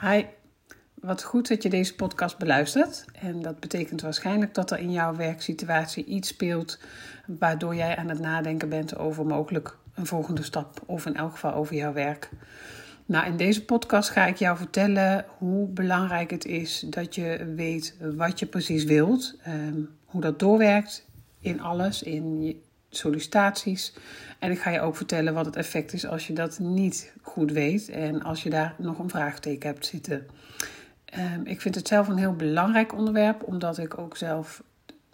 [0.00, 0.24] Hi,
[0.94, 3.04] wat goed dat je deze podcast beluistert.
[3.12, 6.78] En dat betekent waarschijnlijk dat er in jouw werksituatie iets speelt
[7.26, 11.54] waardoor jij aan het nadenken bent over mogelijk een volgende stap of in elk geval
[11.54, 12.30] over jouw werk.
[13.06, 17.96] Nou, in deze podcast ga ik jou vertellen hoe belangrijk het is dat je weet
[18.14, 21.06] wat je precies wilt, ehm, hoe dat doorwerkt
[21.40, 22.62] in alles, in
[22.96, 23.92] sollicitaties.
[24.38, 27.52] En ik ga je ook vertellen wat het effect is als je dat niet goed
[27.52, 30.26] weet en als je daar nog een vraagteken hebt zitten.
[31.04, 34.62] Ehm, ik vind het zelf een heel belangrijk onderwerp, omdat ik ook zelf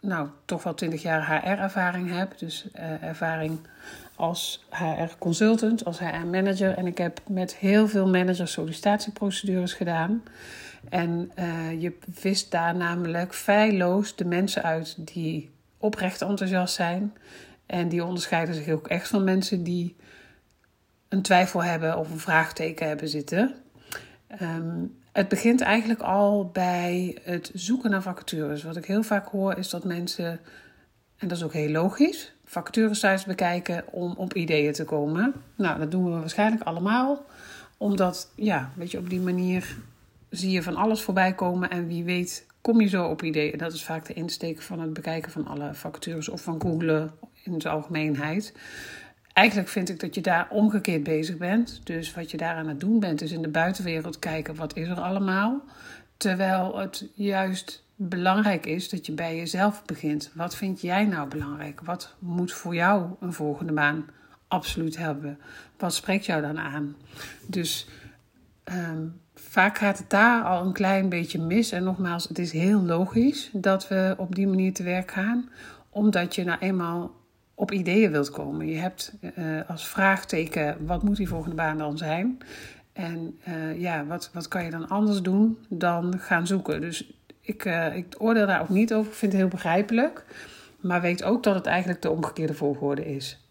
[0.00, 2.38] nou, toch wel 20 jaar HR-ervaring heb.
[2.38, 3.58] Dus uh, ervaring
[4.14, 6.76] als HR-consultant, als HR-manager.
[6.76, 10.22] En ik heb met heel veel managers sollicitatieprocedures gedaan.
[10.88, 17.12] En uh, je vist daar namelijk feilloos de mensen uit die oprecht enthousiast zijn
[17.66, 19.96] en die onderscheiden zich ook echt van mensen die
[21.08, 23.54] een twijfel hebben of een vraagteken hebben zitten.
[24.42, 28.62] Um, het begint eigenlijk al bij het zoeken naar vacatures.
[28.62, 30.40] Wat ik heel vaak hoor is dat mensen,
[31.16, 35.32] en dat is ook heel logisch, vacaturesites bekijken om op ideeën te komen.
[35.56, 37.24] Nou, dat doen we waarschijnlijk allemaal.
[37.76, 39.76] Omdat, ja, weet je, op die manier
[40.30, 43.58] zie je van alles voorbij komen en wie weet kom je zo op ideeën.
[43.58, 47.12] Dat is vaak de insteek van het bekijken van alle vacatures of van googlen
[47.44, 48.54] in de algemeenheid.
[49.32, 51.80] Eigenlijk vind ik dat je daar omgekeerd bezig bent.
[51.84, 54.88] Dus wat je daar aan het doen bent, is in de buitenwereld kijken wat is
[54.88, 55.62] er allemaal.
[56.16, 60.30] Terwijl het juist belangrijk is dat je bij jezelf begint.
[60.34, 61.80] Wat vind jij nou belangrijk?
[61.80, 64.06] Wat moet voor jou een volgende baan
[64.48, 65.38] absoluut hebben?
[65.78, 66.96] Wat spreekt jou dan aan?
[67.46, 67.88] Dus
[68.64, 71.72] um, vaak gaat het daar al een klein beetje mis.
[71.72, 75.50] En nogmaals, het is heel logisch dat we op die manier te werk gaan,
[75.90, 77.22] omdat je nou eenmaal
[77.54, 78.66] op ideeën wilt komen.
[78.66, 82.38] Je hebt uh, als vraagteken: wat moet die volgende baan dan zijn?
[82.92, 86.80] En uh, ja, wat, wat kan je dan anders doen dan gaan zoeken?
[86.80, 89.10] Dus ik, uh, ik oordeel daar ook niet over.
[89.10, 90.24] Ik vind het heel begrijpelijk.
[90.80, 93.46] Maar weet ook dat het eigenlijk de omgekeerde volgorde is.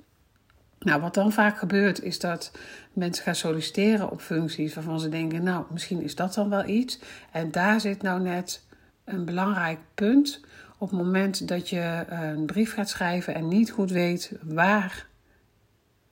[0.79, 2.51] Nou, wat dan vaak gebeurt, is dat
[2.93, 6.99] mensen gaan solliciteren op functies waarvan ze denken: Nou, misschien is dat dan wel iets.
[7.31, 8.65] En daar zit nou net
[9.03, 10.41] een belangrijk punt
[10.83, 15.05] op het moment dat je een brief gaat schrijven en niet goed weet waar,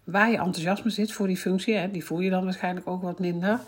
[0.03, 3.19] waar je enthousiasme zit voor die functie, hè, die voel je dan waarschijnlijk ook wat
[3.19, 3.59] minder,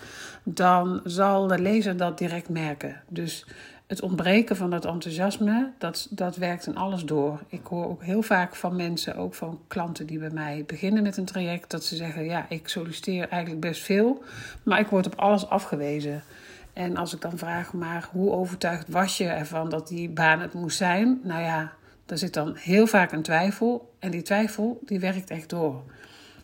[0.43, 3.01] dan zal de lezer dat direct merken.
[3.09, 3.45] Dus
[3.87, 7.39] het ontbreken van dat enthousiasme, dat, dat werkt in alles door.
[7.47, 11.17] Ik hoor ook heel vaak van mensen, ook van klanten die bij mij beginnen met
[11.17, 14.23] een traject, dat ze zeggen: Ja, ik solliciteer eigenlijk best veel,
[14.63, 16.23] maar ik word op alles afgewezen.
[16.73, 20.53] En als ik dan vraag, maar hoe overtuigd was je ervan dat die baan het
[20.53, 21.19] moest zijn?
[21.23, 21.73] Nou ja,
[22.05, 23.93] daar zit dan heel vaak een twijfel.
[23.99, 25.83] En die twijfel, die werkt echt door.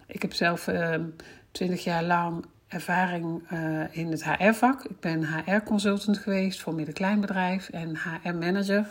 [0.07, 0.95] Ik heb zelf uh,
[1.51, 4.83] twintig jaar lang ervaring uh, in het HR-vak.
[4.83, 8.85] Ik ben HR-consultant geweest voor midden-kleinbedrijf en HR-manager.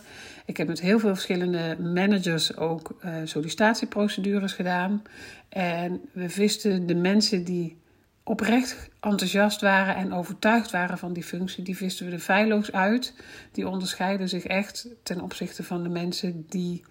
[0.44, 5.02] Ik heb met heel veel verschillende managers ook uh, sollicitatieprocedures gedaan.
[5.48, 7.76] En we visten de mensen die
[8.28, 13.14] oprecht enthousiast waren en overtuigd waren van die functie, die visten we er feilloos uit.
[13.52, 16.84] Die onderscheiden zich echt ten opzichte van de mensen die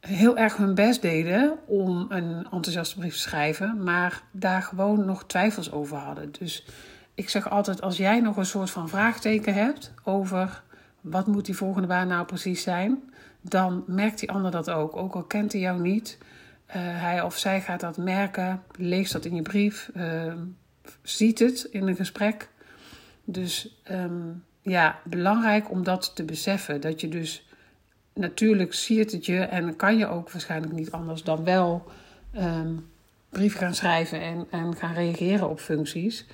[0.00, 5.24] heel erg hun best deden om een enthousiaste brief te schrijven, maar daar gewoon nog
[5.24, 6.32] twijfels over hadden.
[6.38, 6.66] Dus
[7.14, 10.62] ik zeg altijd: als jij nog een soort van vraagteken hebt over
[11.00, 13.02] wat moet die volgende baan nou precies zijn,
[13.40, 14.96] dan merkt die ander dat ook.
[14.96, 16.18] Ook al kent hij jou niet,
[16.78, 20.32] hij of zij gaat dat merken, leest dat in je brief, uh,
[21.02, 22.48] ziet het in een gesprek.
[23.24, 26.80] Dus um, ja, belangrijk om dat te beseffen.
[26.80, 27.48] Dat je dus
[28.14, 31.90] natuurlijk ziet het je en kan je ook waarschijnlijk niet anders dan wel
[32.36, 32.88] um,
[33.28, 36.26] brief gaan schrijven en, en gaan reageren op functies.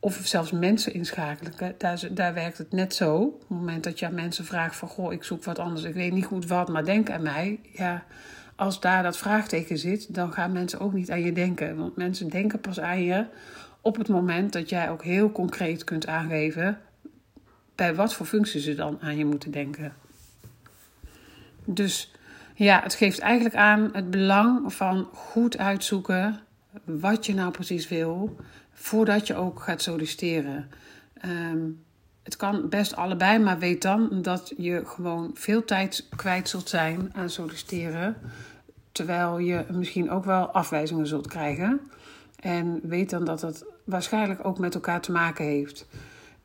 [0.00, 1.52] Of zelfs mensen inschakelen.
[1.78, 3.16] Daar, daar werkt het net zo.
[3.16, 4.88] Op het moment dat je aan mensen vraagt van...
[4.88, 7.60] Goh, ik zoek wat anders, ik weet niet goed wat, maar denk aan mij.
[7.72, 8.04] Ja,
[8.58, 11.76] als daar dat vraagteken zit, dan gaan mensen ook niet aan je denken.
[11.76, 13.24] Want mensen denken pas aan je
[13.80, 16.80] op het moment dat jij ook heel concreet kunt aangeven
[17.74, 19.92] bij wat voor functie ze dan aan je moeten denken.
[21.64, 22.12] Dus
[22.54, 26.40] ja, het geeft eigenlijk aan het belang van goed uitzoeken
[26.84, 28.36] wat je nou precies wil
[28.72, 30.70] voordat je ook gaat solliciteren.
[31.24, 31.84] Um,
[32.28, 37.10] het kan best allebei, maar weet dan dat je gewoon veel tijd kwijt zult zijn
[37.14, 38.16] aan solliciteren.
[38.98, 41.80] Terwijl je misschien ook wel afwijzingen zult krijgen.
[42.40, 45.86] En weet dan dat dat waarschijnlijk ook met elkaar te maken heeft.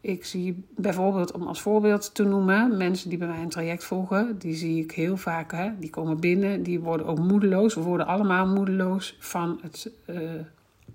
[0.01, 4.37] Ik zie bijvoorbeeld, om als voorbeeld te noemen, mensen die bij mij een traject volgen,
[4.39, 5.51] die zie ik heel vaak.
[5.51, 7.75] Hè, die komen binnen, die worden ook moedeloos.
[7.75, 10.17] We worden allemaal moedeloos van het uh,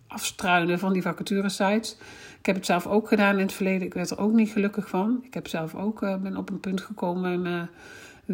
[0.06, 1.96] afstruinen van die vacaturesites.
[2.38, 3.86] Ik heb het zelf ook gedaan in het verleden.
[3.86, 5.20] Ik werd er ook niet gelukkig van.
[5.22, 7.68] Ik heb zelf ook uh, ben op een punt gekomen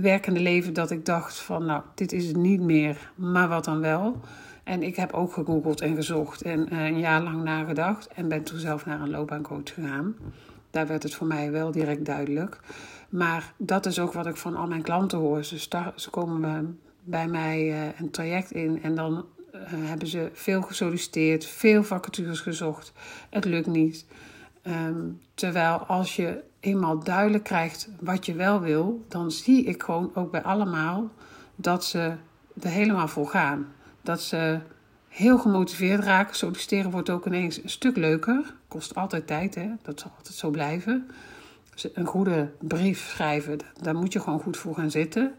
[0.00, 3.80] werkende leven dat ik dacht van nou, dit is het niet meer, maar wat dan
[3.80, 4.20] wel.
[4.64, 8.42] En ik heb ook gegoogeld en gezocht en uh, een jaar lang nagedacht en ben
[8.42, 10.16] toen zelf naar een loopbaancoach gegaan.
[10.70, 12.60] Daar werd het voor mij wel direct duidelijk.
[13.08, 15.44] Maar dat is ook wat ik van al mijn klanten hoor.
[15.44, 15.58] Ze,
[15.94, 19.24] ze komen bij mij uh, een traject in en dan
[19.54, 22.92] uh, hebben ze veel gesolliciteerd, veel vacatures gezocht.
[23.30, 24.06] Het lukt niet.
[24.66, 30.10] Um, terwijl als je eenmaal duidelijk krijgt wat je wel wil, dan zie ik gewoon
[30.14, 31.10] ook bij allemaal
[31.56, 32.14] dat ze
[32.60, 33.66] er helemaal voor gaan.
[34.02, 34.60] Dat ze
[35.08, 36.36] heel gemotiveerd raken.
[36.36, 38.54] Solliciteren wordt ook ineens een stuk leuker.
[38.68, 39.70] Kost altijd tijd, hè?
[39.82, 41.10] dat zal altijd zo blijven.
[41.94, 45.34] Een goede brief schrijven, daar moet je gewoon goed voor gaan zitten.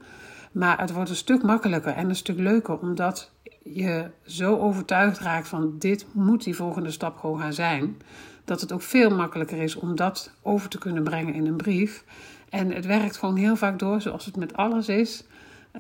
[0.52, 3.32] Maar het wordt een stuk makkelijker en een stuk leuker, omdat
[3.74, 7.98] je zo overtuigd raakt van dit moet die volgende stap gewoon gaan zijn.
[8.44, 12.04] Dat het ook veel makkelijker is om dat over te kunnen brengen in een brief.
[12.50, 15.24] En het werkt gewoon heel vaak door, zoals het met alles is.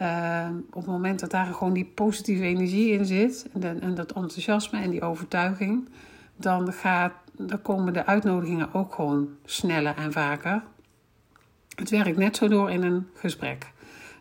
[0.01, 4.11] Uh, op het moment dat daar gewoon die positieve energie in zit, en, en dat
[4.11, 5.89] enthousiasme en die overtuiging,
[6.35, 10.63] dan, gaat, dan komen de uitnodigingen ook gewoon sneller en vaker.
[11.75, 13.71] Het werkt net zo door in een gesprek.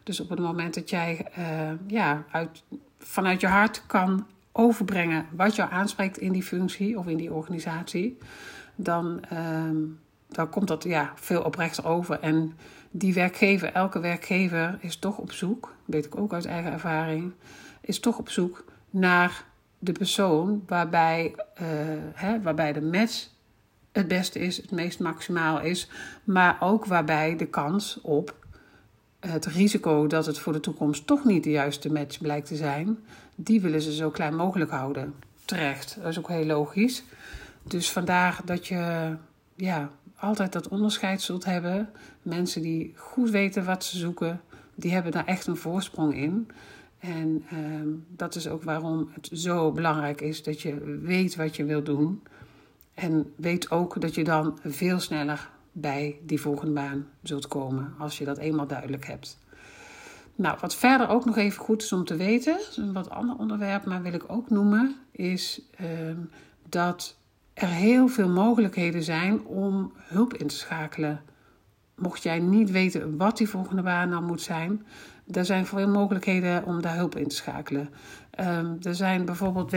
[0.03, 1.45] Dus op het moment dat jij uh,
[1.87, 2.63] ja, uit,
[3.05, 8.19] vanuit je hart kan overbrengen wat jou aanspreekt in die functie of in die organisatie,
[8.75, 9.71] dan, uh,
[10.29, 12.21] dan komt dat ja, veel oprechter over.
[12.21, 12.56] En
[12.91, 17.33] die werkgever, elke werkgever is toch op zoek, weet ik ook uit eigen ervaring,
[17.81, 19.45] is toch op zoek naar
[19.79, 21.69] de persoon waarbij, uh,
[22.15, 23.29] hè, waarbij de match
[23.93, 25.91] het beste is, het meest maximaal is,
[26.25, 28.44] maar ook waarbij de kans op
[29.26, 32.99] het risico dat het voor de toekomst toch niet de juiste match blijkt te zijn,
[33.35, 35.15] die willen ze zo klein mogelijk houden.
[35.44, 37.05] Terecht, dat is ook heel logisch.
[37.62, 39.15] Dus vandaar dat je
[39.55, 41.91] ja, altijd dat onderscheid zult hebben.
[42.23, 44.41] Mensen die goed weten wat ze zoeken,
[44.75, 46.49] die hebben daar echt een voorsprong in.
[46.99, 51.65] En ehm, dat is ook waarom het zo belangrijk is dat je weet wat je
[51.65, 52.23] wilt doen.
[52.94, 58.19] En weet ook dat je dan veel sneller bij die volgende baan zult komen als
[58.19, 59.38] je dat eenmaal duidelijk hebt.
[60.37, 63.85] Nou, wat verder ook nog even goed is om te weten, een wat ander onderwerp,
[63.85, 66.19] maar wil ik ook noemen, is ehm,
[66.69, 67.17] dat
[67.55, 71.23] er heel veel mogelijkheden zijn om hulp in te schakelen.
[71.94, 74.87] Mocht jij niet weten wat die volgende baan dan moet zijn,
[75.31, 77.88] er zijn veel mogelijkheden om daar hulp in te schakelen.
[78.41, 79.73] Um, er zijn bijvoorbeeld,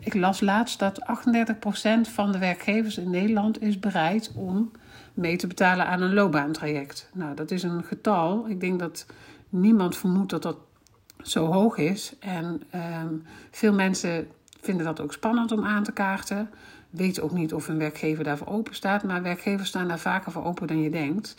[0.00, 4.70] ik las laatst dat 38% van de werkgevers in Nederland is bereid om
[5.14, 7.10] mee te betalen aan een loopbaantraject.
[7.12, 8.48] Nou, dat is een getal.
[8.48, 9.06] Ik denk dat
[9.48, 10.56] niemand vermoedt dat dat
[11.22, 12.14] zo hoog is.
[12.20, 12.62] En
[13.02, 14.28] um, veel mensen
[14.60, 16.50] vinden dat ook spannend om aan te kaarten.
[16.90, 19.02] Weten ook niet of een werkgever daarvoor open staat.
[19.02, 21.34] Maar werkgevers staan daar vaker voor open dan je denkt.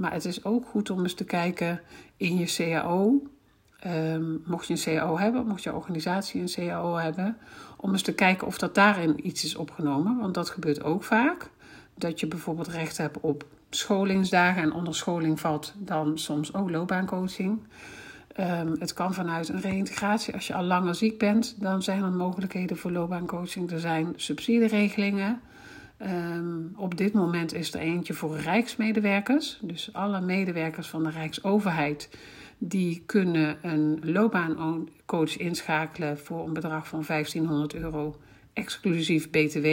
[0.00, 1.80] Maar het is ook goed om eens te kijken
[2.16, 3.22] in je CAO.
[3.86, 7.36] Um, mocht je een CAO hebben, mocht je organisatie een CAO hebben,
[7.76, 10.18] om eens te kijken of dat daarin iets is opgenomen.
[10.18, 11.50] Want dat gebeurt ook vaak.
[11.94, 17.62] Dat je bijvoorbeeld recht hebt op scholingsdagen en onder scholing valt dan soms ook loopbaancoaching.
[18.40, 20.34] Um, het kan vanuit een reïntegratie.
[20.34, 23.70] Als je al langer ziek bent, dan zijn er mogelijkheden voor loopbaancoaching.
[23.70, 25.40] Er zijn subsidieregelingen.
[26.02, 29.58] Um, op dit moment is er eentje voor rijksmedewerkers.
[29.62, 32.08] Dus alle medewerkers van de Rijksoverheid
[32.58, 38.16] die kunnen een loopbaancoach inschakelen voor een bedrag van 1500 euro
[38.52, 39.66] exclusief BTW.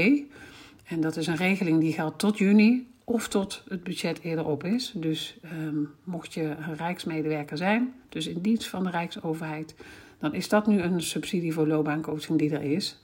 [0.84, 4.63] En dat is een regeling die geldt tot juni of tot het budget eerder op
[4.63, 4.93] is.
[4.96, 9.75] Dus um, mocht je een rijksmedewerker zijn, dus in dienst van de Rijksoverheid,
[10.19, 13.03] dan is dat nu een subsidie voor loopbaancoaching die er is.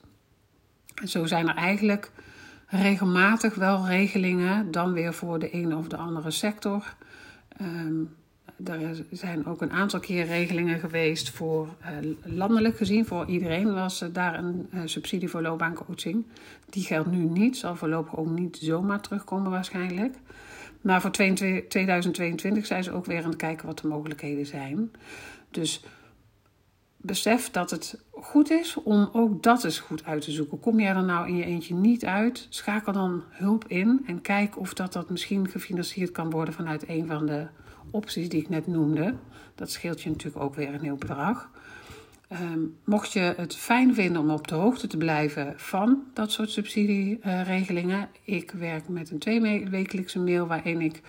[0.96, 2.12] En zo zijn er eigenlijk
[2.74, 6.96] regelmatig wel regelingen, dan weer voor de ene of de andere sector.
[7.62, 8.15] Um,
[8.65, 13.06] er zijn ook een aantal keer regelingen geweest voor uh, landelijk gezien.
[13.06, 16.25] Voor iedereen was daar een uh, subsidie voor loopbaancoaching.
[16.70, 20.15] Die geldt nu niet, zal voorlopig ook niet zomaar terugkomen waarschijnlijk.
[20.82, 24.92] Maar voor 2022 zijn ze ook weer aan het kijken wat de mogelijkheden zijn.
[25.51, 25.84] Dus
[26.98, 30.60] besef dat het goed is om ook dat eens goed uit te zoeken.
[30.60, 34.60] Kom jij er nou in je eentje niet uit, schakel dan hulp in en kijk
[34.60, 37.48] of dat, dat misschien gefinancierd kan worden vanuit een van de
[37.92, 39.15] opties die ik net noemde.
[39.56, 41.50] Dat scheelt je natuurlijk ook weer een heel bedrag.
[42.32, 46.51] Um, mocht je het fijn vinden om op de hoogte te blijven van dat soort
[46.51, 51.01] subsidieregelingen, ik werk met een tweewekelijkse mail waarin ik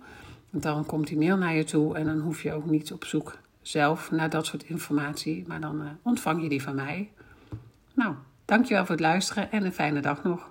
[0.49, 3.39] Dan komt die mail naar je toe en dan hoef je ook niet op zoek
[3.61, 7.11] zelf naar dat soort informatie, maar dan uh, ontvang je die van mij.
[7.93, 10.50] Nou, dankjewel voor het luisteren en een fijne dag nog.